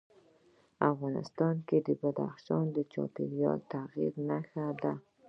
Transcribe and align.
افغانستان 0.91 1.55
کې 1.67 1.77
بدخشان 2.01 2.65
د 2.73 2.77
چاپېریال 2.93 3.59
د 3.63 3.67
تغیر 3.73 4.13
نښه 4.27 4.67
ده. 4.81 4.93